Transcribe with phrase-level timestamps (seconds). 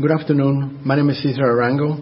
[0.00, 0.82] Good afternoon.
[0.84, 1.98] My name is Cesar Arango,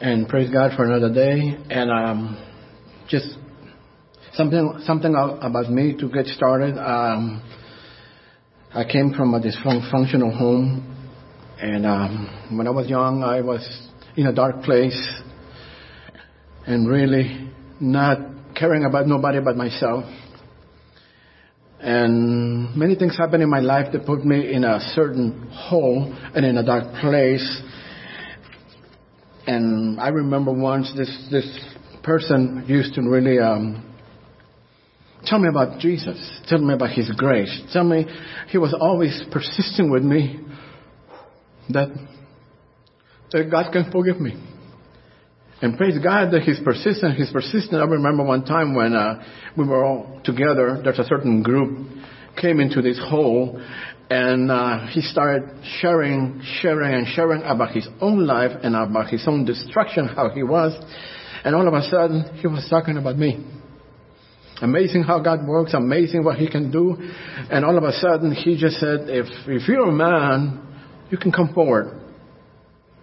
[0.00, 1.56] and praise God for another day.
[1.70, 2.44] And um,
[3.08, 3.36] just
[4.32, 6.76] something something about me to get started.
[6.76, 7.40] Um,
[8.74, 10.82] I came from a dysfunctional home,
[11.60, 13.62] and um, when I was young, I was
[14.16, 15.22] in a dark place,
[16.66, 18.18] and really not
[18.56, 20.04] caring about nobody but myself.
[21.80, 26.44] And many things happened in my life that put me in a certain hole and
[26.44, 27.62] in a dark place.
[29.46, 31.46] And I remember once this, this
[32.02, 33.94] person used to really, um,
[35.26, 36.40] tell me about Jesus.
[36.48, 37.62] Tell me about His grace.
[37.72, 38.06] Tell me,
[38.48, 40.40] He was always persisting with me
[41.70, 41.88] that,
[43.32, 44.53] that God can forgive me.
[45.64, 47.16] And praise God that He's persistent.
[47.16, 47.80] He's persistent.
[47.80, 49.24] I remember one time when uh,
[49.56, 50.82] we were all together.
[50.84, 51.88] There's a certain group
[52.38, 53.58] came into this hole,
[54.10, 55.48] and uh, he started
[55.80, 60.42] sharing, sharing, and sharing about his own life and about his own destruction, how he
[60.42, 60.78] was.
[61.46, 63.42] And all of a sudden, he was talking about me.
[64.60, 66.94] Amazing how God works, amazing what He can do.
[67.50, 70.60] And all of a sudden, He just said, if, if you're a man,
[71.10, 72.03] you can come forward.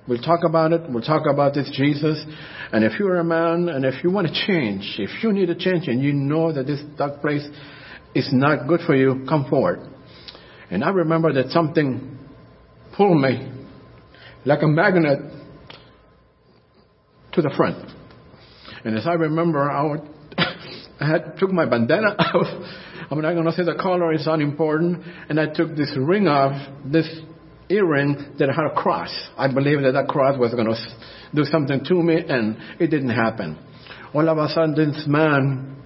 [0.08, 0.82] We'll talk about it.
[0.90, 2.24] We'll talk about this Jesus.
[2.72, 5.56] And if you're a man and if you want to change, if you need a
[5.56, 7.48] change and you know that this dark place
[8.16, 9.88] is not good for you, come forward.
[10.72, 12.18] And I remember that something
[12.96, 13.52] pulled me
[14.46, 15.20] like a magnet
[17.34, 17.92] to the front.
[18.84, 20.02] And as I remember, I, would,
[21.00, 22.46] I had took my bandana out.
[23.12, 25.04] I'm not going to say the color is unimportant.
[25.30, 26.54] And I took this ring off,
[26.86, 27.08] this
[27.72, 29.10] earring that had a cross.
[29.38, 30.76] I believed that that cross was going to
[31.34, 33.58] do something to me, and it didn't happen.
[34.14, 35.78] All of a sudden, this man,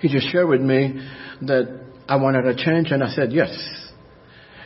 [0.00, 1.00] he just shared with me
[1.42, 3.50] that I wanted a change, and I said yes.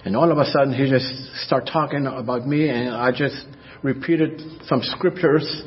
[0.04, 1.06] And all of a sudden, he just
[1.46, 3.46] started talking about me, and I just
[3.82, 5.62] repeated some scriptures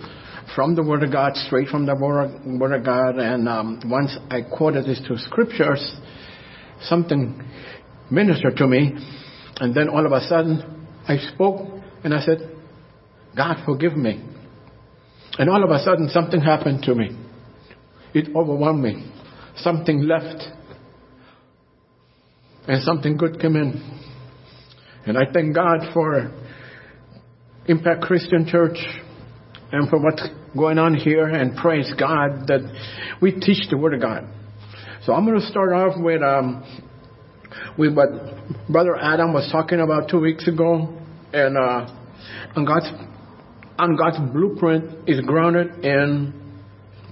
[0.56, 3.18] from the Word of God, straight from the Word, Word of God.
[3.18, 5.82] And um, once I quoted these two scriptures,
[6.82, 7.42] something
[8.12, 8.94] ministered to me.
[9.58, 10.75] And then all of a sudden,
[11.08, 11.68] I spoke
[12.04, 12.52] and I said,
[13.36, 14.24] God, forgive me.
[15.38, 17.18] And all of a sudden, something happened to me.
[18.14, 19.12] It overwhelmed me.
[19.58, 20.44] Something left.
[22.68, 24.02] And something good came in.
[25.06, 26.32] And I thank God for
[27.68, 28.78] Impact Christian Church
[29.72, 30.24] and for what's
[30.56, 32.62] going on here and praise God that
[33.22, 34.28] we teach the Word of God.
[35.04, 36.64] So I'm going to start off with um,
[37.78, 38.10] with what
[38.70, 40.95] Brother Adam was talking about two weeks ago,
[41.36, 41.88] and uh,
[42.56, 42.88] and God's
[43.78, 46.34] and God's blueprint is grounded in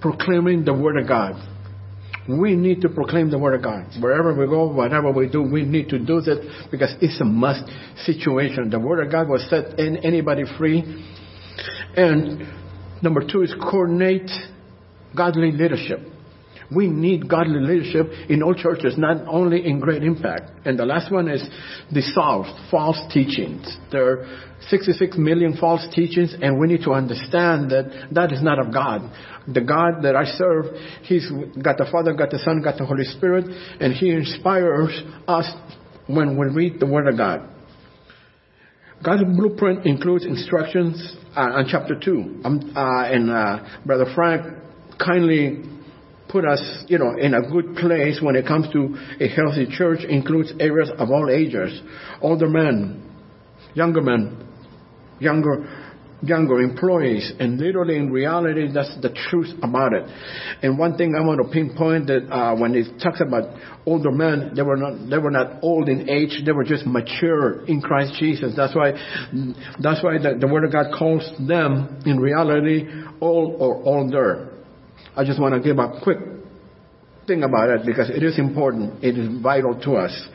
[0.02, 1.36] proclaiming the Word of God.
[2.28, 3.86] We need to proclaim the Word of God.
[4.02, 7.70] Wherever we go, whatever we do, we need to do that because it's a must
[8.06, 8.70] situation.
[8.70, 10.84] The Word of God will set anybody free.
[11.98, 12.48] And
[13.04, 14.32] number two is coordinate
[15.16, 16.00] godly leadership.
[16.72, 20.52] We need godly leadership in all churches, not only in great impact.
[20.66, 21.48] And the last one is
[21.94, 23.78] dissolve false teachings.
[23.92, 28.60] There are 66 million false teachings, and we need to understand that that is not
[28.60, 29.02] of God.
[29.48, 30.66] The God that I serve,
[31.04, 31.30] He's
[31.62, 33.46] got the Father, got the Son, got the Holy Spirit,
[33.80, 35.52] and He inspires us
[36.08, 37.50] when we read the Word of God.
[39.04, 42.42] God's blueprint includes instructions uh, on chapter 2.
[42.46, 44.46] Um, uh, and uh, Brother Frank
[44.98, 45.64] kindly
[46.34, 50.04] put us, you know, in a good place when it comes to a healthy church
[50.04, 51.80] includes areas of all ages,
[52.22, 53.10] older men,
[53.76, 54.46] younger men,
[55.20, 55.80] younger
[56.26, 60.04] younger employees and literally in reality that's the truth about it.
[60.62, 63.44] And one thing i want to pinpoint that uh, when it talks about
[63.86, 67.66] older men they were not they were not old in age they were just mature
[67.66, 68.54] in christ jesus.
[68.56, 68.94] That's why
[69.82, 72.88] that's why the, the word of god calls them in reality
[73.20, 74.53] old or older
[75.16, 76.18] I just want to give a quick
[77.28, 79.04] thing about it because it is important.
[79.04, 80.28] It is vital to us.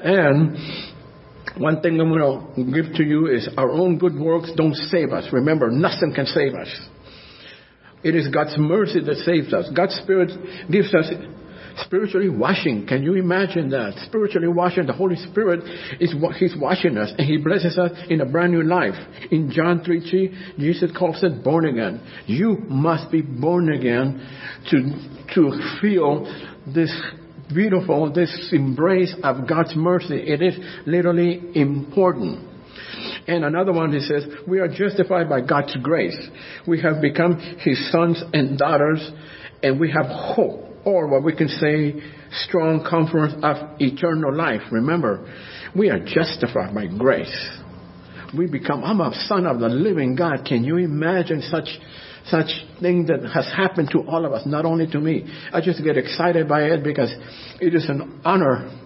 [0.00, 0.56] And
[1.58, 5.12] one thing I'm going to give to you is our own good works don't save
[5.12, 5.28] us.
[5.32, 6.68] Remember, nothing can save us.
[8.02, 9.70] It is God's mercy that saves us.
[9.74, 10.30] God's Spirit
[10.70, 11.10] gives us
[11.78, 12.86] spiritually washing.
[12.86, 13.94] Can you imagine that?
[14.06, 14.86] Spiritually washing.
[14.86, 15.60] The Holy Spirit
[16.00, 18.94] is what He's washing us and He blesses us in a brand new life.
[19.30, 22.00] In John 3 3, Jesus calls it born again.
[22.26, 24.26] You must be born again
[24.70, 26.24] to, to feel
[26.72, 26.94] this
[27.52, 30.16] beautiful, this embrace of God's mercy.
[30.16, 30.54] It is
[30.86, 32.50] literally important.
[33.26, 36.18] And another one, he says, we are justified by God's grace.
[36.66, 39.10] We have become his sons and daughters,
[39.62, 41.94] and we have hope or what we can say,
[42.46, 44.60] strong comfort of eternal life.
[44.70, 45.32] Remember,
[45.74, 47.50] we are justified by grace.
[48.36, 50.44] we become, I'm a son of the living God.
[50.46, 51.68] Can you imagine such,
[52.26, 52.50] such
[52.80, 55.24] thing that has happened to all of us, not only to me?
[55.52, 57.12] I just get excited by it because
[57.60, 58.80] it is an honor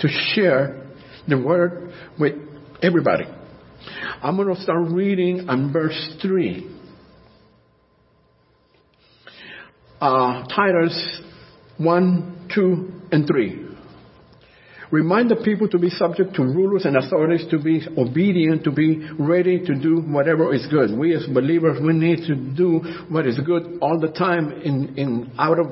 [0.00, 0.88] to share
[1.28, 2.34] the word with
[2.82, 3.24] everybody.
[4.22, 6.79] I'm going to start reading on verse 3.
[10.00, 11.20] Uh, Titus
[11.76, 13.66] 1, 2, and 3.
[14.90, 19.06] Remind the people to be subject to rulers and authorities, to be obedient, to be
[19.18, 20.96] ready to do whatever is good.
[20.96, 25.32] We as believers, we need to do what is good all the time in, in
[25.38, 25.66] out of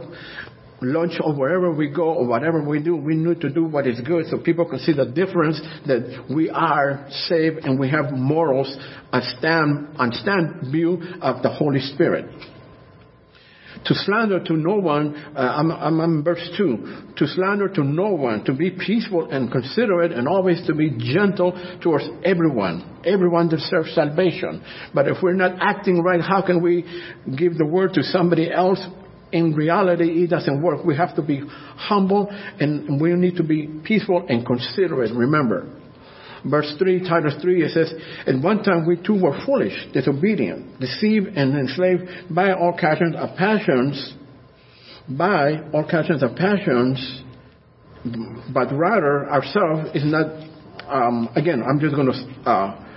[0.82, 4.00] lunch or wherever we go or whatever we do, we need to do what is
[4.02, 8.76] good so people can see the difference that we are saved and we have morals
[9.12, 12.26] and stand, on stand view of the Holy Spirit.
[13.84, 17.14] To slander to no one, uh, I'm, I'm in verse 2.
[17.16, 21.52] To slander to no one, to be peaceful and considerate and always to be gentle
[21.82, 23.02] towards everyone.
[23.06, 24.62] Everyone deserves salvation.
[24.94, 26.84] But if we're not acting right, how can we
[27.36, 28.80] give the word to somebody else?
[29.30, 30.84] In reality, it doesn't work.
[30.84, 31.42] We have to be
[31.76, 32.28] humble
[32.58, 35.14] and we need to be peaceful and considerate.
[35.14, 35.77] Remember,
[36.50, 37.92] verse 3, Titus 3, it says,
[38.26, 43.36] At one time we too were foolish, disobedient, deceived, and enslaved by all kinds of
[43.36, 44.14] passions,
[45.08, 47.22] by all kinds of passions,
[48.52, 50.26] but rather ourselves is not,
[50.88, 52.88] um, again, I'm just going to uh,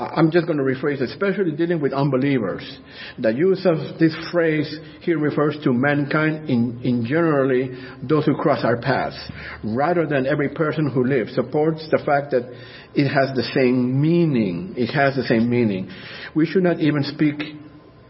[0.00, 2.78] I'm just going to rephrase, especially dealing with unbelievers.
[3.18, 7.70] The use of this phrase here refers to mankind in, in generally
[8.02, 9.18] those who cross our paths,
[9.62, 11.34] rather than every person who lives.
[11.34, 12.50] Supports the fact that
[12.94, 14.74] it has the same meaning.
[14.76, 15.90] It has the same meaning.
[16.34, 17.42] We should not even speak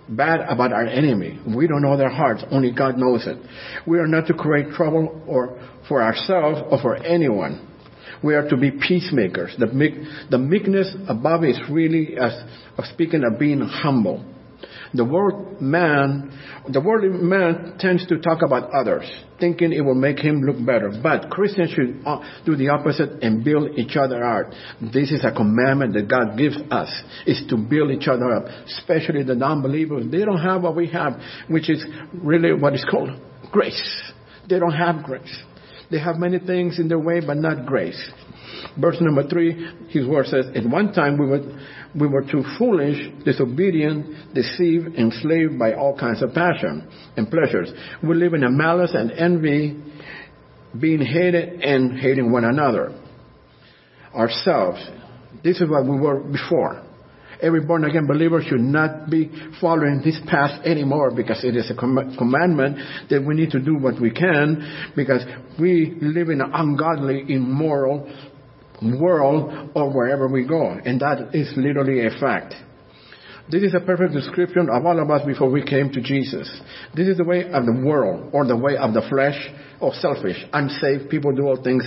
[0.09, 1.41] bad about our enemy.
[1.57, 2.45] We don't know their hearts.
[2.53, 3.37] Only God knows it.
[3.87, 7.67] We are not to create trouble or for ourselves or for anyone.
[8.23, 9.55] We are to be peacemakers.
[9.59, 9.95] The, meek,
[10.31, 12.33] the meekness above is really as
[12.93, 14.25] speaking of being humble.
[14.93, 16.37] The world man,
[16.69, 19.09] the worldly man tends to talk about others,
[19.39, 20.93] thinking it will make him look better.
[21.03, 24.51] But Christians should uh, do the opposite and build each other up.
[24.93, 26.91] This is a commandment that God gives us,
[27.25, 30.11] is to build each other up, especially the non-believers.
[30.11, 33.11] They don't have what we have, which is really what is called
[33.53, 34.13] grace.
[34.49, 35.43] They don't have grace.
[35.91, 38.01] They have many things in their way, but not grace.
[38.79, 41.41] Verse number three, his word says, At one time we were,
[41.99, 47.73] we were too foolish, disobedient, deceived, enslaved by all kinds of passion and pleasures.
[48.03, 49.83] We live in a malice and envy,
[50.79, 52.97] being hated and hating one another.
[54.15, 54.85] Ourselves.
[55.43, 56.85] This is what we were before.
[57.43, 61.75] Every born again believer should not be following this path anymore because it is a
[61.75, 62.79] com- commandment
[63.09, 65.23] that we need to do what we can because
[65.59, 68.11] we live in an ungodly, immoral
[68.83, 70.79] world or wherever we go.
[70.85, 72.55] And that is literally a fact.
[73.51, 76.49] This is a perfect description of all of us before we came to Jesus.
[76.95, 79.37] This is the way of the world or the way of the flesh
[79.81, 81.85] or selfish, unsaved people do all things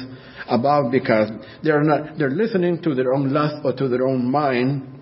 [0.50, 1.29] about because
[1.63, 4.93] they're not, they're listening to their own lust or to their own mind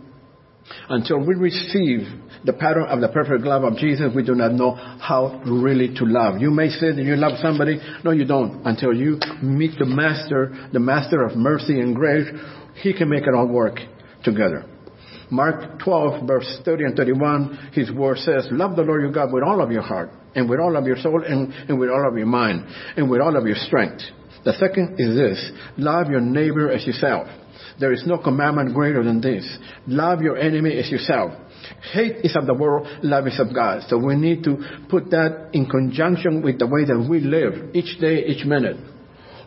[0.89, 2.07] until we receive
[2.43, 6.05] the pattern of the perfect love of Jesus, we do not know how really to
[6.05, 6.41] love.
[6.41, 7.79] You may say that you love somebody.
[8.03, 8.65] No, you don't.
[8.65, 12.27] Until you meet the Master, the Master of mercy and grace,
[12.81, 13.79] He can make it all work
[14.23, 14.65] together.
[15.29, 19.43] Mark 12, verse 30 and 31, His word says, Love the Lord your God with
[19.43, 22.17] all of your heart, and with all of your soul, and, and with all of
[22.17, 22.65] your mind,
[22.97, 24.01] and with all of your strength.
[24.43, 27.27] The second is this, love your neighbor as yourself.
[27.79, 29.47] There is no commandment greater than this.
[29.87, 31.33] Love your enemy as yourself.
[31.93, 33.83] Hate is of the world, love is of God.
[33.87, 34.57] So we need to
[34.89, 38.77] put that in conjunction with the way that we live each day, each minute.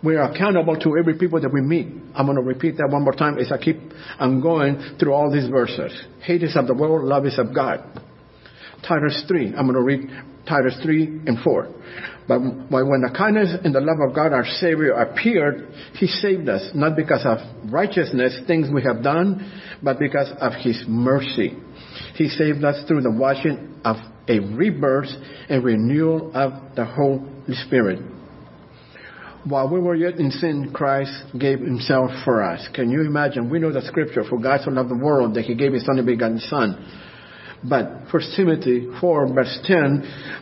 [0.02, 1.88] We are accountable to every people that we meet.
[2.14, 3.80] I'm going to repeat that one more time as I keep
[4.18, 5.98] I'm going through all these verses.
[6.22, 7.82] Hate is of the world, love is of God.
[8.86, 9.54] Titus 3.
[9.56, 10.10] I'm going to read
[10.46, 11.68] Titus 3 and 4.
[12.26, 16.70] But when the kindness and the love of God our Savior appeared, He saved us,
[16.74, 17.38] not because of
[17.70, 21.54] righteousness, things we have done, but because of His mercy.
[22.14, 23.96] He saved us through the washing of
[24.26, 25.10] a rebirth
[25.50, 28.00] and renewal of the Holy Spirit.
[29.44, 32.66] While we were yet in sin, Christ gave himself for us.
[32.72, 33.50] Can you imagine?
[33.50, 36.02] We know the scripture, for God so loved the world that he gave his only
[36.02, 37.03] begotten son.
[37.68, 40.40] But First Timothy 4 verse 10,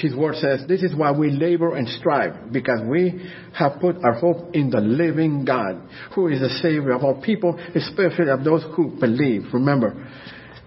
[0.00, 4.14] his word says, this is why we labor and strive, because we have put our
[4.14, 5.80] hope in the living God,
[6.14, 9.42] who is the Savior of all people, especially of those who believe.
[9.52, 10.08] Remember,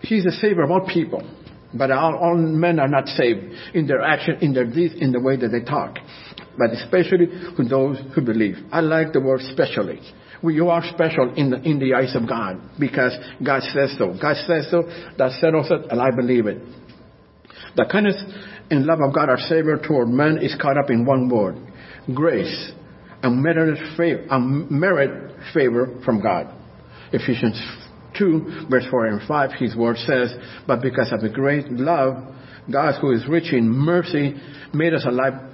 [0.02, 1.28] He's the Savior of all people.
[1.74, 3.40] But all, all men are not saved
[3.74, 5.98] in their action, in their deeds, in the way that they talk.
[6.58, 8.56] But especially with those who believe.
[8.72, 10.00] I like the word especially.
[10.44, 13.13] You are special in the, in the eyes of God because
[13.44, 14.15] God says so.
[14.22, 14.84] God says so.
[15.17, 16.62] That settles it, and I believe it.
[17.75, 18.22] The kindness
[18.70, 21.56] and love of God our Savior toward man is caught up in one word
[22.13, 22.72] grace.
[23.24, 26.53] Unmerited favor, favor from God.
[27.12, 27.60] Ephesians
[28.17, 30.34] 2, verse 4 and 5, his word says,
[30.67, 32.15] But because of the great love,
[32.72, 34.36] God, who is rich in mercy,
[34.74, 35.47] made us alive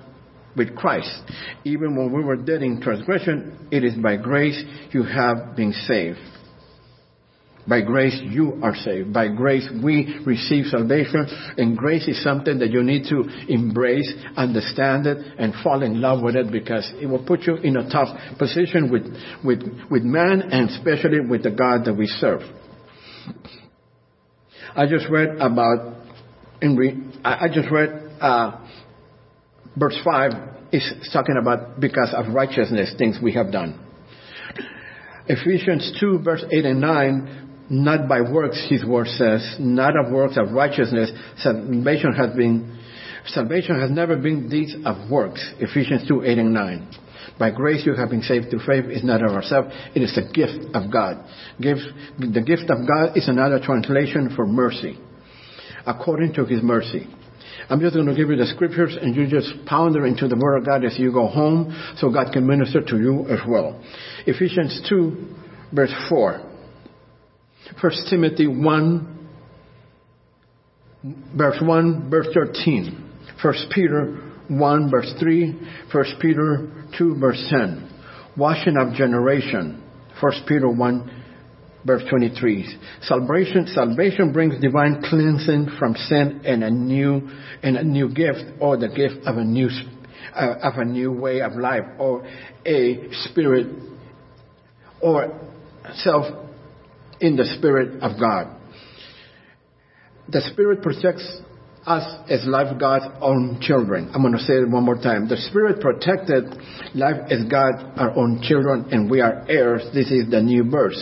[0.55, 1.23] with Christ.
[1.63, 6.19] Even when we were dead in transgression, it is by grace you have been saved.
[7.67, 9.13] By grace, you are saved.
[9.13, 11.27] By grace, we receive salvation.
[11.57, 16.21] And grace is something that you need to embrace, understand it, and fall in love
[16.21, 19.03] with it because it will put you in a tough position with,
[19.45, 22.41] with, with man and especially with the God that we serve.
[24.75, 25.95] I just read about,
[26.61, 28.62] in re, I just read, uh,
[29.77, 30.31] verse 5
[30.71, 33.79] is talking about because of righteousness, things we have done.
[35.27, 40.37] Ephesians 2 verse 8 and 9 not by works, his word says, not of works
[40.37, 41.11] of righteousness.
[41.37, 42.79] Salvation has been,
[43.27, 45.53] salvation has never been deeds of works.
[45.59, 46.87] Ephesians 2, 8 and 9.
[47.39, 48.85] By grace you have been saved through faith.
[48.87, 49.73] It's not of ourselves.
[49.95, 51.25] It is the gift of God.
[51.59, 51.77] Give,
[52.19, 54.99] the gift of God is another translation for mercy.
[55.85, 57.07] According to his mercy.
[57.69, 60.35] I'm just going to give you the scriptures and you just pound ponder into the
[60.35, 63.81] word of God as you go home so God can minister to you as well.
[64.25, 65.35] Ephesians 2
[65.73, 66.49] verse 4.
[67.81, 69.29] 1 Timothy 1,
[71.35, 73.11] verse 1, verse 13.
[73.41, 75.59] 1 Peter 1, verse 3.
[75.91, 77.89] 1 Peter 2, verse 10.
[78.37, 79.83] Washing of generation.
[80.19, 81.22] 1 Peter 1,
[81.85, 82.77] verse 23.
[83.01, 87.29] Salvation, salvation brings divine cleansing from sin and a new,
[87.61, 89.69] and a new gift or the gift of a new,
[90.35, 92.25] uh, of a new way of life or
[92.65, 93.67] a spirit
[95.01, 95.39] or
[95.95, 96.25] self
[97.19, 98.55] in the Spirit of God.
[100.29, 101.41] The Spirit protects
[101.85, 104.11] us as life God's own children.
[104.13, 105.27] I'm going to say it one more time.
[105.27, 106.45] The Spirit protected
[106.95, 109.83] life as God, our own children, and we are heirs.
[109.93, 110.95] This is the new birth.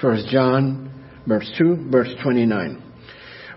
[0.00, 2.82] First John, verse 2, verse 29.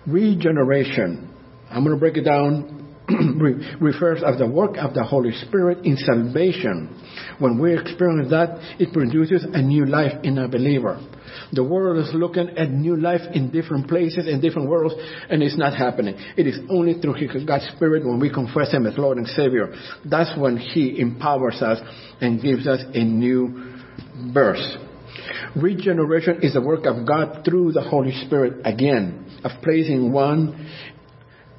[0.07, 1.31] Regeneration.
[1.69, 2.81] I'm going to break it down.
[3.81, 6.89] refers of the work of the Holy Spirit in salvation.
[7.39, 10.99] When we experience that, it produces a new life in a believer.
[11.51, 14.95] The world is looking at new life in different places, in different worlds,
[15.29, 16.15] and it's not happening.
[16.37, 19.73] It is only through God's Spirit when we confess Him as Lord and Savior.
[20.05, 21.79] That's when He empowers us
[22.21, 23.75] and gives us a new
[24.33, 24.90] birth.
[25.55, 30.69] Regeneration is the work of God through the Holy Spirit again, of placing one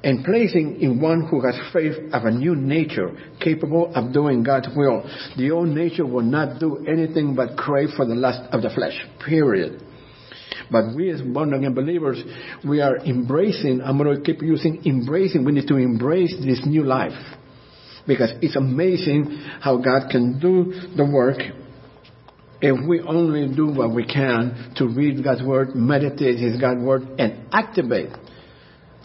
[0.03, 4.67] and placing in one who has faith of a new nature, capable of doing God's
[4.75, 5.03] will.
[5.37, 8.99] The old nature will not do anything but crave for the lust of the flesh,
[9.25, 9.81] period.
[10.71, 12.21] But we as born again believers,
[12.67, 16.83] we are embracing, I'm going to keep using embracing, we need to embrace this new
[16.83, 17.37] life.
[18.05, 21.37] Because it's amazing how God can do the work
[22.63, 27.03] if we only do what we can to read God's Word, meditate His God's Word,
[27.19, 28.09] and activate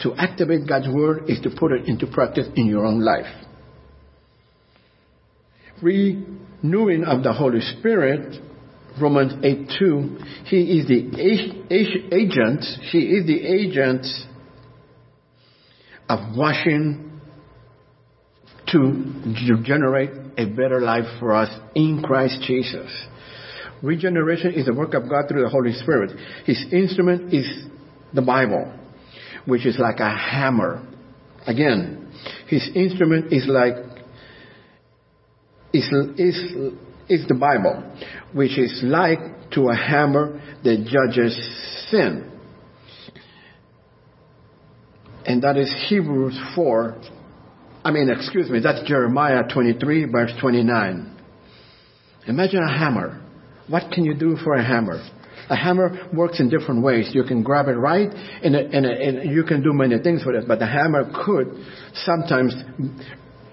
[0.01, 3.25] to activate God's word is to put it into practice in your own life.
[5.81, 8.41] Renewing of the Holy Spirit,
[8.99, 11.19] Romans 8 2, He is the
[12.11, 14.05] agent, He is the agent
[16.07, 17.21] of washing
[18.67, 22.89] to generate a better life for us in Christ Jesus.
[23.81, 26.11] Regeneration is the work of God through the Holy Spirit.
[26.45, 27.65] His instrument is
[28.13, 28.79] the Bible
[29.45, 30.85] which is like a hammer.
[31.45, 32.11] Again,
[32.47, 33.75] his instrument is like
[35.73, 36.73] is is
[37.09, 37.83] is the Bible,
[38.33, 41.35] which is like to a hammer that judges
[41.89, 42.31] sin.
[45.25, 47.01] And that is Hebrews 4.
[47.83, 51.17] I mean, excuse me, that's Jeremiah 23, verse 29.
[52.27, 53.21] Imagine a hammer.
[53.69, 54.99] What can you do for a hammer?
[55.49, 57.09] A hammer works in different ways.
[57.13, 58.09] You can grab it right,
[58.43, 60.47] and, and, and you can do many things with it.
[60.47, 61.47] But the hammer could
[61.93, 62.53] sometimes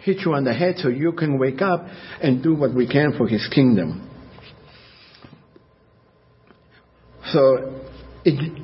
[0.02, 1.86] hit you on the head so you can wake up
[2.22, 4.10] and do what we can for His kingdom.
[7.32, 7.82] So,
[8.24, 8.62] it,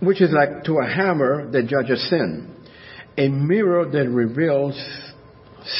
[0.00, 2.54] which is like to a hammer that judges sin,
[3.16, 4.74] a mirror that reveals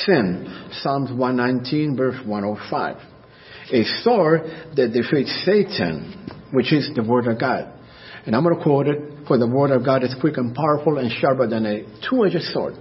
[0.07, 0.69] sin.
[0.73, 3.14] Psalms 119, verse 105.
[3.73, 4.43] A sword
[4.77, 7.73] that defeats Satan which is the Word of God.
[8.25, 10.99] And I'm going to quote it, for the Word of God is quick and powerful
[10.99, 12.75] and sharper than a two-edged sword,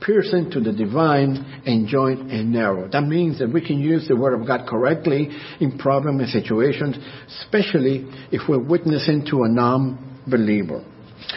[0.00, 2.88] piercing to the divine and joint and narrow.
[2.88, 5.28] That means that we can use the Word of God correctly
[5.60, 6.96] in problem and situations,
[7.42, 10.84] especially if we're witnessing to a non-believer.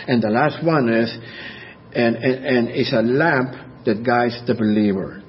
[0.07, 1.15] And the last one is,
[1.93, 5.21] and, and, and it's a lamp that guides the believer.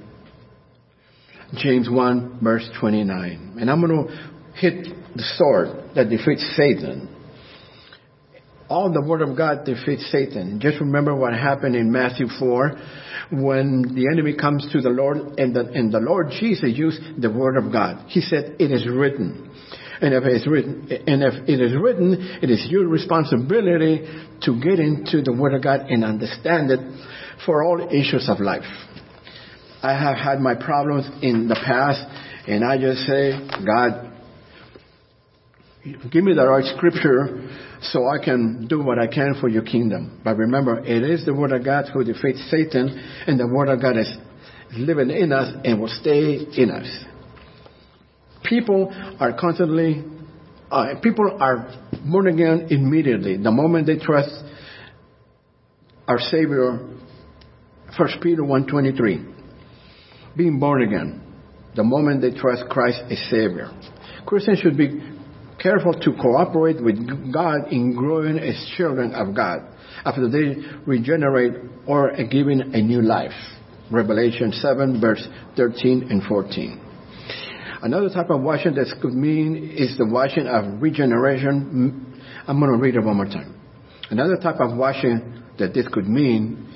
[1.55, 3.57] James 1 verse 29.
[3.61, 7.15] And I'm going to hit the sword that defeats Satan
[8.69, 10.61] all the Word of God defeats Satan.
[10.61, 12.73] Just remember what happened in Matthew 4
[13.33, 17.31] when the enemy comes to the Lord and the, and the Lord Jesus used the
[17.31, 18.07] Word of God.
[18.09, 19.51] He said, it is written.
[20.01, 24.07] And if it's written, and if it is written, it is your responsibility
[24.43, 26.81] to get into the Word of God and understand it
[27.45, 28.63] for all issues of life.
[29.83, 32.03] I have had my problems in the past,
[32.49, 33.33] and I just say,
[33.65, 34.13] God,
[36.11, 37.49] give me the right scripture
[37.83, 40.21] so I can do what I can for your kingdom.
[40.25, 42.89] But remember, it is the Word of God who defeats Satan,
[43.27, 44.13] and the Word of God is
[44.77, 47.05] living in us and will stay in us.
[48.45, 50.05] People are constantly,
[50.71, 51.73] uh, people are
[52.11, 53.37] born again immediately.
[53.37, 54.31] The moment they trust
[56.09, 56.79] our Savior,
[57.97, 59.38] 1 Peter 1.23,
[60.39, 61.21] being born again,
[61.75, 63.71] the moment they trust Christ as Savior.
[64.25, 65.03] Christians should be
[65.61, 69.67] careful to cooperate with God in growing as children of God
[70.05, 71.55] after they regenerate
[71.87, 73.33] or are given a new life.
[73.91, 75.27] Revelation 7 verse
[75.57, 76.85] 13 and 14.
[77.83, 82.15] Another type of washing that could mean is the washing of regeneration.
[82.15, 83.55] Mm, I'm going to read it one more time.
[84.11, 86.68] Another type of washing that this could mean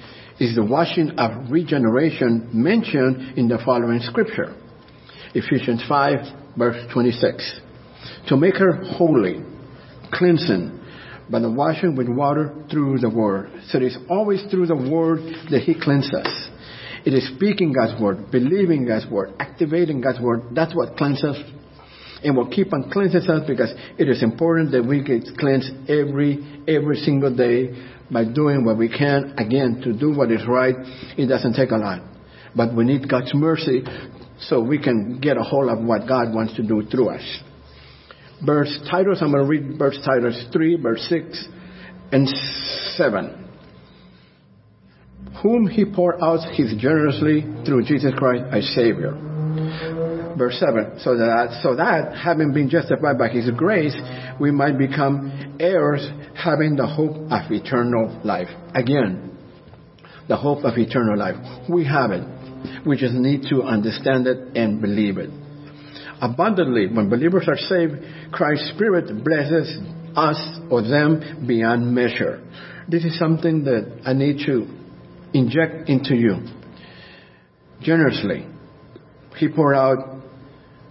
[0.43, 4.55] is the washing of regeneration mentioned in the following scripture.
[5.35, 7.61] Ephesians 5 verse 26
[8.29, 9.45] to make her holy,
[10.13, 10.81] cleansing
[11.31, 13.51] by the washing with water through the Word.
[13.69, 15.21] So it is always through the Word
[15.51, 16.49] that He cleanses us.
[17.07, 20.55] It is speaking God's Word, believing God's Word, activating God's Word.
[20.55, 21.37] That's what cleanses
[22.25, 26.63] and will keep on cleansing us because it is important that we get cleansed every
[26.69, 27.75] every single day
[28.13, 30.75] by doing what we can again to do what is right
[31.17, 32.03] it doesn't take a lot
[32.55, 33.83] but we need god's mercy
[34.39, 37.43] so we can get a hold of what god wants to do through us
[38.45, 41.49] verse Titus, I'm going to read verse Titus 3, verse 6
[42.13, 42.29] and
[42.97, 43.39] 7.
[45.43, 49.32] Whom he poured out his generously through Jesus Christ our Savior.
[50.37, 51.01] Verse 7.
[51.01, 53.97] So that, so that, having been justified by his grace,
[54.41, 58.49] we might become heirs having the hope of eternal life.
[58.75, 59.37] Again,
[60.29, 61.37] the hope of eternal life.
[61.69, 62.87] We have it.
[62.87, 65.31] We just need to understand it and believe it
[66.23, 66.87] abundantly.
[66.87, 67.95] When believers are saved,
[68.33, 69.79] Christ's Spirit blesses
[70.17, 72.43] us or them beyond measure.
[72.89, 74.67] This is something that I need to
[75.35, 76.37] inject into you
[77.81, 78.47] generously.
[79.37, 80.12] He poured out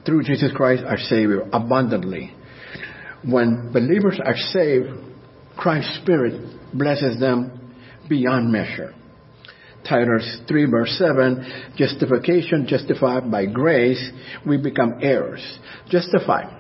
[0.06, 2.34] through Jesus Christ our Savior abundantly.
[3.24, 4.88] When believers are saved,
[5.58, 7.74] Christ's Spirit blesses them
[8.10, 8.94] beyond measure.
[9.88, 14.12] Titus 3 verse 7, justification, justified by grace,
[14.46, 15.42] we become heirs.
[15.90, 16.58] Justified.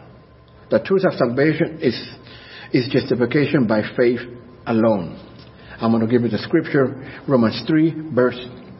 [0.69, 1.95] The truth of salvation is,
[2.73, 4.21] is justification by faith
[4.65, 5.19] alone.
[5.79, 8.39] I'm going to give you the scripture, Romans 3 verse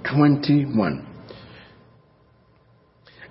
[0.10, 1.11] 21.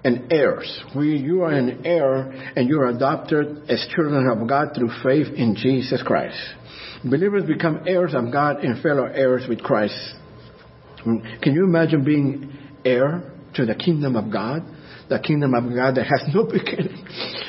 [0.03, 0.83] And heirs.
[0.97, 5.29] We, you are an heir and you are adopted as children of God through faith
[5.35, 6.39] in Jesus Christ.
[7.05, 10.15] Believers become heirs of God and fellow heirs with Christ
[11.03, 11.17] hmm.
[11.43, 13.23] can you imagine being heir
[13.55, 14.63] to the kingdom of God?
[15.09, 17.05] The kingdom of God that has no beginning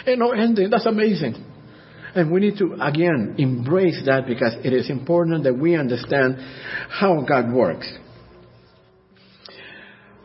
[0.06, 0.70] and no ending.
[0.70, 1.36] That's amazing.
[2.14, 6.38] And we need to, again, embrace that because it is important that we understand
[6.90, 7.90] how God works.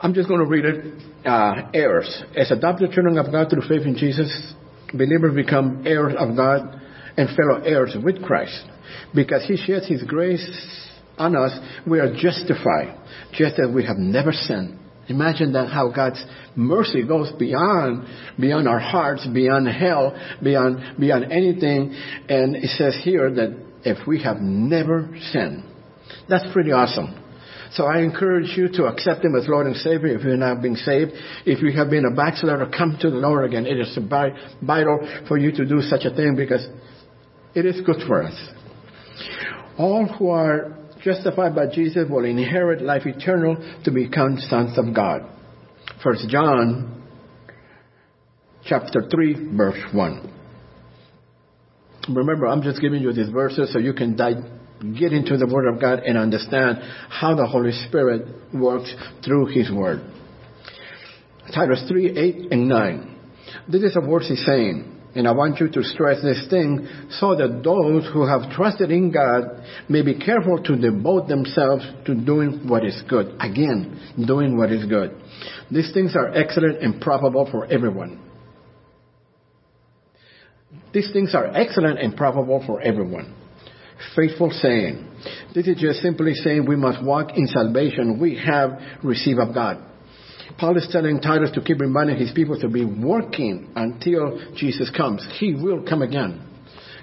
[0.00, 1.02] I'm just going to read it.
[1.24, 2.22] Uh, heirs.
[2.36, 4.54] As adopted children of God through faith in Jesus,
[4.92, 6.80] believers become heirs of God
[7.16, 8.64] and fellow heirs with Christ.
[9.14, 10.46] Because He sheds His grace
[11.18, 12.96] on us, we are justified,
[13.32, 14.78] just as we have never sinned.
[15.08, 18.06] Imagine that how God's mercy goes beyond,
[18.38, 21.92] beyond our hearts, beyond hell, beyond, beyond anything.
[22.28, 25.64] And it says here that if we have never sinned,
[26.28, 27.25] that's pretty awesome.
[27.76, 30.76] So I encourage you to accept Him as Lord and Savior if you're not being
[30.76, 31.12] saved.
[31.44, 33.66] If you have been a backslider, come to the Lord again.
[33.66, 33.98] It is
[34.62, 36.66] vital for you to do such a thing because
[37.54, 38.34] it is good for us.
[39.76, 45.28] All who are justified by Jesus will inherit life eternal to become sons of God.
[46.02, 47.02] First John
[48.64, 50.32] chapter 3 verse 1.
[52.08, 54.55] Remember, I'm just giving you these verses so you can di-
[54.98, 59.70] get into the Word of God and understand how the Holy Spirit works through His
[59.70, 60.00] Word.
[61.54, 63.18] Titus 3, 8 and 9.
[63.68, 67.62] This is a worthy saying, and I want you to stress this thing so that
[67.64, 72.84] those who have trusted in God may be careful to devote themselves to doing what
[72.84, 73.34] is good.
[73.40, 75.16] Again, doing what is good.
[75.70, 78.20] These things are excellent and probable for everyone.
[80.92, 83.34] These things are excellent and probable for everyone.
[84.14, 85.08] Faithful saying.
[85.54, 89.82] This is just simply saying we must walk in salvation we have received of God.
[90.58, 95.26] Paul is telling Titus to keep reminding his people to be working until Jesus comes.
[95.38, 96.42] He will come again.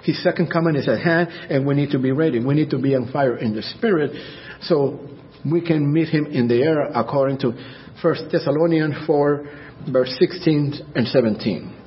[0.02, 2.44] His second coming is at hand, and we need to be ready.
[2.44, 4.10] We need to be on fire in the Spirit
[4.62, 5.00] so
[5.50, 7.52] we can meet him in the air according to
[8.02, 9.48] 1 Thessalonians 4,
[9.90, 11.80] verse 16 and 17.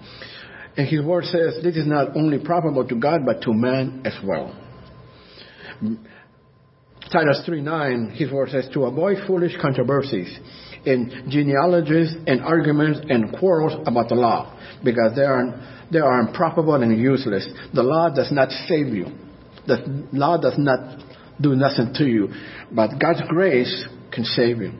[0.77, 4.13] And his word says this is not only probable to God, but to man as
[4.23, 4.55] well.
[7.11, 10.37] Titus 3 9, his word says, to avoid foolish controversies
[10.85, 16.75] in genealogies and arguments and quarrels about the law, because they are, they are improbable
[16.75, 17.47] and useless.
[17.73, 19.05] The law does not save you.
[19.67, 20.99] The law does not
[21.39, 22.29] do nothing to you,
[22.71, 24.71] but God's grace can save you.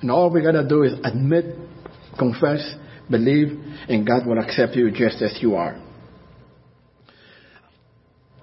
[0.00, 1.56] And all we gotta do is admit,
[2.18, 2.74] confess,
[3.10, 3.48] believe,
[3.88, 5.80] and God will accept you just as you are.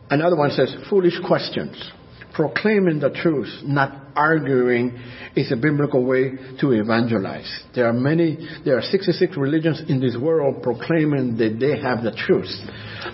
[0.09, 1.91] Another one says, foolish questions.
[2.33, 4.99] Proclaiming the truth, not arguing,
[5.35, 7.63] is a biblical way to evangelize.
[7.75, 12.11] There are many, there are 66 religions in this world proclaiming that they have the
[12.11, 12.49] truth.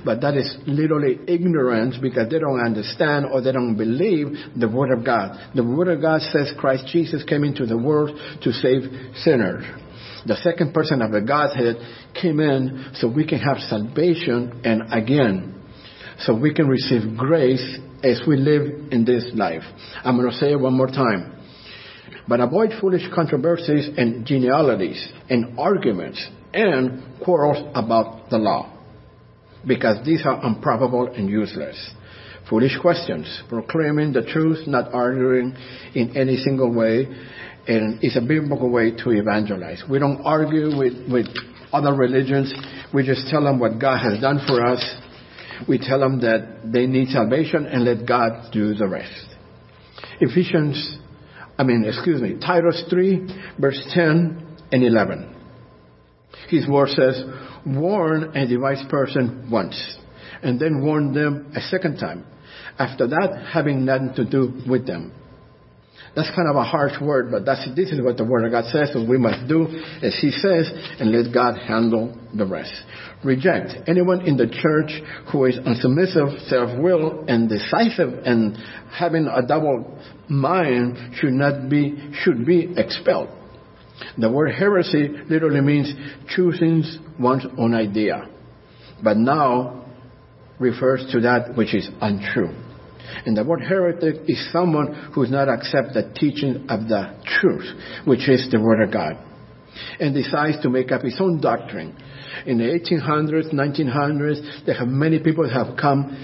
[0.06, 4.28] But that is literally ignorance because they don't understand or they don't believe
[4.58, 5.52] the Word of God.
[5.54, 8.84] The Word of God says Christ Jesus came into the world to save
[9.18, 9.66] sinners.
[10.26, 11.78] The second person of the Godhead
[12.14, 15.59] came in so we can have salvation and again,
[16.20, 19.64] so we can receive grace as we live in this life.
[20.04, 21.36] I'm going to say it one more time.
[22.28, 28.76] But avoid foolish controversies and genealogies and arguments and quarrels about the law.
[29.66, 31.92] Because these are improbable and useless.
[32.50, 35.56] Foolish questions, proclaiming the truth, not arguing
[35.94, 37.06] in any single way,
[37.68, 39.84] and it's a biblical way to evangelize.
[39.90, 41.28] We don't argue with, with
[41.72, 42.54] other religions.
[42.94, 44.82] We just tell them what God has done for us
[45.68, 49.26] we tell them that they need salvation and let God do the rest.
[50.22, 50.98] Ephesians,
[51.58, 55.36] I mean, excuse me, Titus 3, verse 10 and 11.
[56.50, 57.24] His word says,
[57.66, 59.98] warn a device person once,
[60.42, 62.26] and then warn them a second time.
[62.78, 65.12] After that, having nothing to do with them.
[66.16, 68.66] That's kind of a harsh word, but that's, this is what the Word of God
[68.72, 69.68] says, so we must do
[70.02, 70.70] as He says
[71.00, 72.74] and let God handle the rest.
[73.24, 74.92] Reject anyone in the church
[75.32, 78.58] who is unsubmissive, self-willed, and decisive and
[78.92, 83.30] having a double mind should not be, should be expelled.
[84.18, 85.94] The word heresy literally means
[86.30, 86.84] choosing
[87.20, 88.30] one's own idea,
[89.04, 89.86] but now
[90.58, 92.69] refers to that which is untrue.
[93.26, 97.66] And the word heretic is someone who does not accept the teaching of the truth,
[98.06, 99.18] which is the Word of God,
[100.00, 101.98] and decides to make up his own doctrine.
[102.46, 106.16] In the 1800s, 1900s, there have many people have come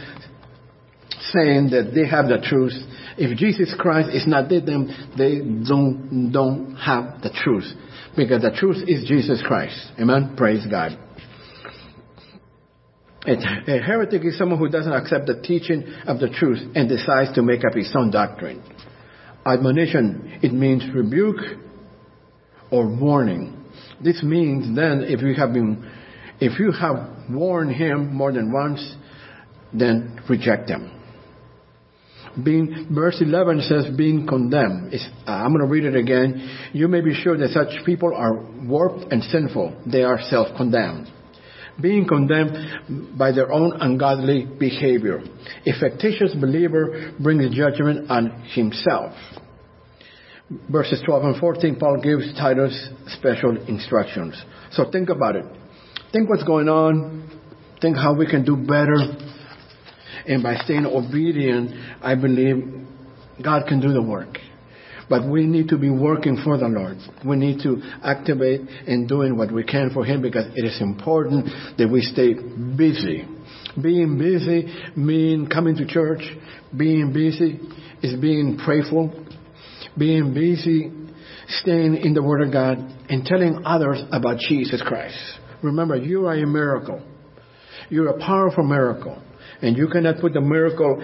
[1.31, 2.73] saying that they have the truth.
[3.17, 7.65] If Jesus Christ is not in them, they don't, don't have the truth.
[8.15, 9.75] Because the truth is Jesus Christ.
[9.99, 10.35] Amen?
[10.37, 10.97] Praise God.
[13.27, 17.41] A heretic is someone who doesn't accept the teaching of the truth and decides to
[17.41, 18.61] make up his own doctrine.
[19.45, 21.59] Admonition, it means rebuke
[22.71, 23.65] or warning.
[24.03, 25.89] This means then if you have been,
[26.39, 28.95] if you have warned him more than once,
[29.73, 30.91] then reject him.
[32.43, 34.93] Being, verse 11 says being condemned.
[34.93, 36.69] It's, uh, I'm going to read it again.
[36.73, 39.83] You may be sure that such people are warped and sinful.
[39.89, 41.14] They are self-condemned
[41.81, 45.21] being condemned by their own ungodly behavior.
[45.65, 49.13] A fictitious believer brings judgment on himself.
[50.71, 54.41] Verses 12 and 14, Paul gives Titus special instructions.
[54.71, 55.45] So think about it.
[56.13, 57.29] Think what's going on.
[57.81, 58.95] Think how we can do better.
[60.27, 62.63] And by staying obedient, I believe
[63.43, 64.37] God can do the work.
[65.09, 66.97] But we need to be working for the Lord.
[67.25, 71.45] We need to activate and doing what we can for Him because it is important
[71.77, 73.27] that we stay busy.
[73.81, 76.21] Being busy means coming to church.
[76.75, 77.59] Being busy
[78.01, 79.25] is being prayerful.
[79.97, 80.91] Being busy,
[81.47, 82.77] staying in the Word of God
[83.09, 85.17] and telling others about Jesus Christ.
[85.61, 87.01] Remember, you are a miracle.
[87.89, 89.21] You're a powerful miracle.
[89.61, 91.03] And you cannot put the miracle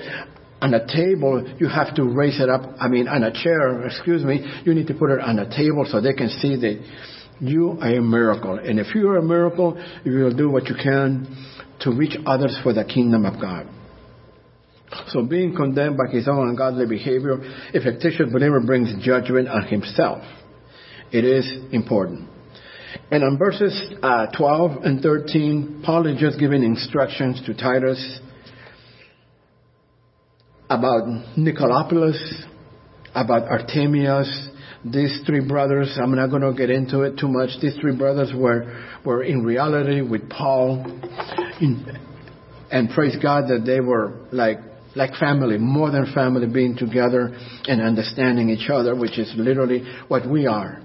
[0.62, 2.62] on a table, you have to raise it up.
[2.80, 5.86] I mean, on a chair, excuse me, you need to put it on a table
[5.90, 6.84] so they can see that
[7.40, 8.60] you are a miracle.
[8.60, 11.36] And if you are a miracle, you will do what you can
[11.82, 13.68] to reach others for the kingdom of God.
[15.08, 17.38] So being condemned by his own ungodly behavior,
[17.74, 20.24] a fictitious believer brings judgment on himself.
[21.12, 22.30] It is important.
[23.10, 28.20] And on verses uh, 12 and 13, Paul is just giving instructions to Titus
[30.72, 31.04] about
[31.38, 32.46] Nicopolis,
[33.14, 34.48] about Artemas,
[34.86, 35.98] these three brothers.
[36.02, 37.50] I'm not going to get into it too much.
[37.62, 40.86] These three brothers were, were in reality with Paul.
[41.60, 41.86] In,
[42.72, 44.60] and praise God that they were like,
[44.96, 50.28] like family, more than family, being together and understanding each other, which is literally what
[50.28, 50.82] we are.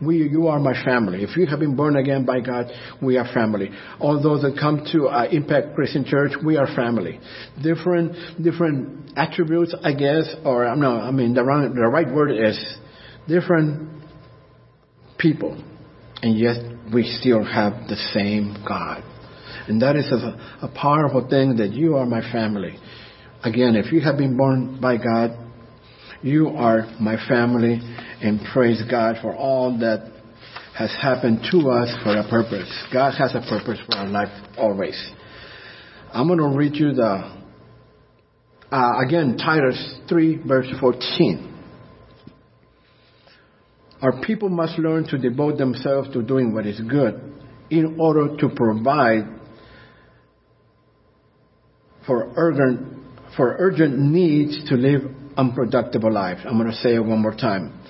[0.00, 1.24] We, you are my family.
[1.24, 2.66] If you have been born again by God,
[3.02, 3.70] we are family.
[3.98, 7.18] All those that come to uh, Impact Christian Church, we are family.
[7.60, 12.76] Different, different attributes, I guess, or no, I mean the, wrong, the right word is
[13.26, 14.02] different
[15.18, 15.60] people,
[16.22, 16.56] and yet
[16.94, 19.02] we still have the same God.
[19.66, 22.78] And that is a, a powerful thing that you are my family.
[23.42, 25.36] Again, if you have been born by God,
[26.22, 27.80] you are my family,
[28.20, 30.12] and praise God for all that
[30.76, 32.70] has happened to us for a purpose.
[32.92, 34.96] God has a purpose for our life always.
[36.12, 37.36] I'm going to read you the,
[38.70, 41.54] uh, again, Titus 3, verse 14.
[44.00, 47.20] Our people must learn to devote themselves to doing what is good
[47.70, 49.38] in order to provide
[52.06, 52.96] for urgent,
[53.36, 55.02] for urgent needs to live
[55.38, 56.40] unproductive lives.
[56.44, 57.80] I'm going to say it one more time.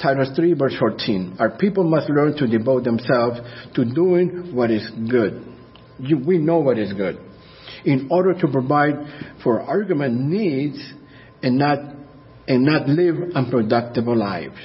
[0.00, 1.36] Titus 3 verse 14.
[1.40, 3.40] Our people must learn to devote themselves
[3.74, 5.44] to doing what is good.
[5.98, 7.18] You, we know what is good.
[7.84, 8.94] In order to provide
[9.42, 10.78] for argument needs
[11.42, 11.78] and not,
[12.46, 14.56] and not live unproductive lives.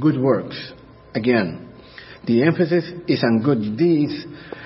[0.00, 0.72] Good works.
[1.14, 1.68] Again,
[2.26, 4.24] the emphasis is on good deeds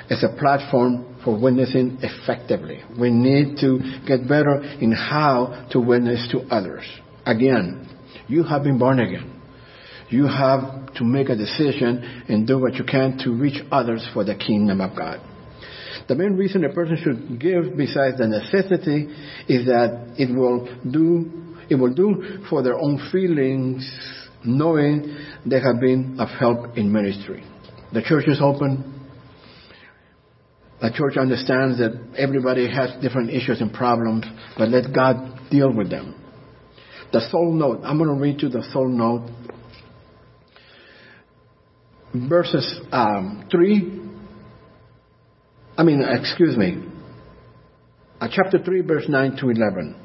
[0.09, 2.83] as a platform for witnessing effectively.
[2.99, 6.85] We need to get better in how to witness to others.
[7.29, 7.87] Again,
[8.27, 9.39] you have been born again.
[10.09, 14.25] You have to make a decision and do what you can to reach others for
[14.25, 15.21] the kingdom of God.
[16.09, 19.09] The main reason a person should give besides the necessity
[19.47, 21.31] is that it will do,
[21.69, 23.85] it will do for their own feelings
[24.43, 25.15] knowing
[25.45, 27.45] they have been of help in ministry.
[27.93, 29.07] The church is open.
[30.81, 34.25] The church understands that everybody has different issues and problems,
[34.57, 36.15] but let God deal with them.
[37.13, 37.81] The soul note.
[37.85, 39.31] I'm going to read you the soul note.
[42.15, 44.01] Verses um, 3.
[45.77, 46.85] I mean, excuse me.
[48.21, 49.97] Uh, chapter 3, verse 9 to 11.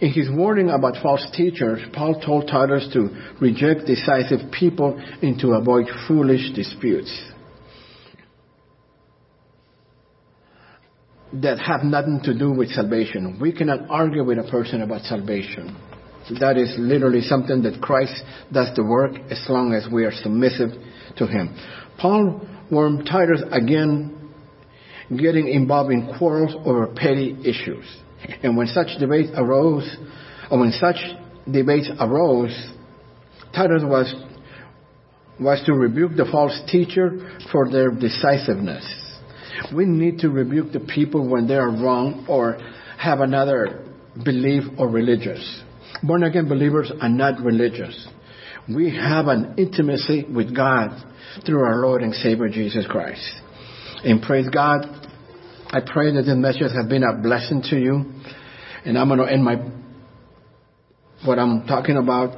[0.00, 3.08] In his warning about false teachers, Paul told Titus to
[3.40, 7.32] reject decisive people and to avoid foolish disputes
[11.34, 13.38] that have nothing to do with salvation.
[13.40, 15.76] We cannot argue with a person about salvation.
[16.40, 20.70] That is literally something that Christ does the work as long as we are submissive
[21.16, 21.56] to Him.
[21.98, 24.18] Paul warned Titus again
[25.10, 27.84] getting involved in quarrels over petty issues.
[28.42, 29.96] And when such debates arose,
[30.50, 30.96] or when such
[31.50, 32.54] debates arose,
[33.54, 34.14] Titus was,
[35.40, 38.84] was to rebuke the false teacher for their decisiveness.
[39.74, 42.58] We need to rebuke the people when they are wrong or
[42.98, 43.84] have another
[44.24, 45.62] belief or religious.
[46.02, 48.08] Born again believers are not religious.
[48.68, 50.90] We have an intimacy with God
[51.44, 53.28] through our Lord and Savior Jesus Christ.
[54.04, 54.86] And praise God,
[55.70, 58.12] I pray that this message has been a blessing to you.
[58.84, 59.56] And I'm going to end my,
[61.24, 62.36] what I'm talking about.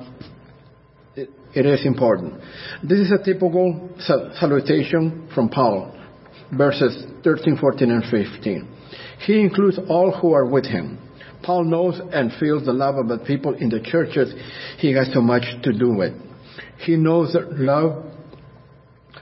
[1.16, 2.40] it, it is important.
[2.82, 5.94] This is a typical salutation from Paul,
[6.56, 8.68] verses 13, 14, and 15.
[9.26, 10.98] He includes all who are with him.
[11.44, 14.32] Paul knows and feels the love of the people in the churches
[14.78, 16.14] he has so much to do with.
[16.78, 18.04] He knows love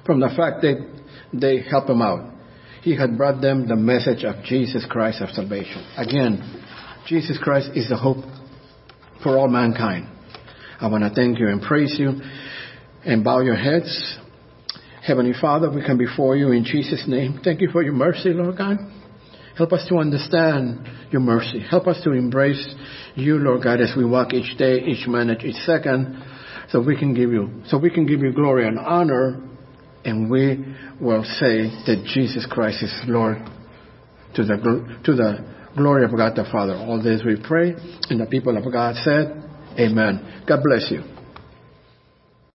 [0.07, 0.89] from the fact that
[1.33, 2.33] they help him out.
[2.83, 5.87] He had brought them the message of Jesus Christ of salvation.
[5.97, 6.65] Again,
[7.07, 8.25] Jesus Christ is the hope
[9.23, 10.09] for all mankind.
[10.81, 12.21] I want to thank you and praise you
[13.05, 14.19] and bow your heads.
[15.07, 17.41] Heavenly Father, we come before you in Jesus' name.
[17.45, 18.79] Thank you for your mercy, Lord God.
[19.57, 21.61] Help us to understand your mercy.
[21.61, 22.75] Help us to embrace
[23.15, 26.23] you, Lord God, as we walk each day, each minute, each second,
[26.71, 29.41] so we can give you, so we can give you glory and honor,
[30.05, 30.65] and we
[31.01, 33.38] will say that Jesus Christ is Lord
[34.35, 36.75] to the, to the Glory of God the Father.
[36.75, 37.73] All this we pray.
[38.11, 39.43] And the people of God said,
[39.79, 40.45] Amen.
[40.47, 41.22] God bless you.